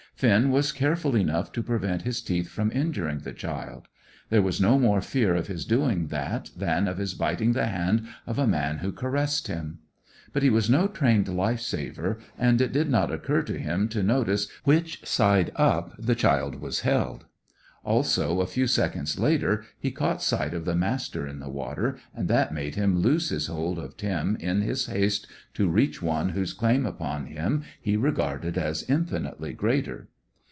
Finn 0.13 0.51
was 0.51 0.71
careful 0.71 1.15
enough 1.17 1.51
to 1.53 1.63
prevent 1.63 2.03
his 2.03 2.21
teeth 2.21 2.47
from 2.47 2.71
injuring 2.73 3.17
the 3.21 3.31
child; 3.33 3.87
there 4.29 4.43
was 4.43 4.61
no 4.61 4.77
more 4.77 5.01
fear 5.01 5.33
of 5.33 5.47
his 5.47 5.65
doing 5.65 6.09
that 6.09 6.51
than 6.55 6.87
of 6.87 6.99
his 6.99 7.15
biting 7.15 7.53
the 7.53 7.65
hand 7.65 8.07
of 8.27 8.37
a 8.37 8.45
man 8.45 8.77
who 8.79 8.91
caressed 8.91 9.47
him. 9.47 9.79
But 10.31 10.43
he 10.43 10.51
was 10.51 10.69
no 10.69 10.87
trained 10.87 11.27
life 11.27 11.59
saver, 11.61 12.19
and 12.37 12.61
it 12.61 12.71
did 12.71 12.87
not 12.87 13.11
occur 13.11 13.41
to 13.41 13.57
him 13.57 13.87
to 13.89 14.03
notice 14.03 14.47
which 14.63 15.03
side 15.07 15.51
up 15.55 15.93
the 15.97 16.13
child 16.13 16.61
was 16.61 16.81
held. 16.81 17.25
Also, 17.83 18.41
a 18.41 18.45
few 18.45 18.67
seconds 18.67 19.17
later, 19.17 19.65
he 19.79 19.89
caught 19.89 20.21
sight 20.21 20.53
of 20.53 20.65
the 20.65 20.75
Master 20.75 21.25
in 21.27 21.39
the 21.39 21.49
water, 21.49 21.97
and 22.13 22.27
that 22.27 22.53
made 22.53 22.75
him 22.75 22.99
loose 22.99 23.29
his 23.29 23.47
hold 23.47 23.79
of 23.79 23.97
Tim, 23.97 24.35
in 24.39 24.61
his 24.61 24.85
haste 24.85 25.25
to 25.55 25.67
reach 25.67 25.99
one 25.99 26.29
whose 26.29 26.53
claim 26.53 26.85
upon 26.85 27.25
him 27.25 27.63
he 27.81 27.97
regarded 27.97 28.55
as 28.55 28.83
infinitely 28.87 29.53
greater. 29.53 30.09